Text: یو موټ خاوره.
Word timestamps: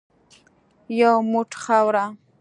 یو 0.99 1.13
موټ 1.31 1.49
خاوره. 1.63 2.05